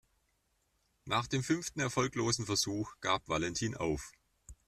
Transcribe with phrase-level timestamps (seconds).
[1.05, 4.11] Nach dem fünften erfolglosen Versuch gab Valentin auf.